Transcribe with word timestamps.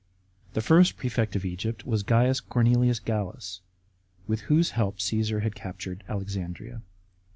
The 0.53 0.61
first 0.63 0.97
prefect 0.97 1.35
of 1.35 1.45
Egypt 1.45 1.85
was 1.85 2.01
C. 2.09 2.43
Cornelius 2.49 2.99
Gallus, 2.99 3.61
with 4.25 4.41
whose 4.49 4.71
help 4.71 4.99
Caesar 4.99 5.41
had 5.41 5.53
captured 5.53 6.03
Alexandria. 6.09 6.81